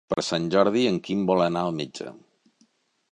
Per 0.11 0.21
Sant 0.27 0.45
Jordi 0.53 0.85
en 0.91 0.97
Quim 1.07 1.21
vol 1.31 1.45
anar 1.47 1.63
al 1.69 1.77
metge. 1.81 2.09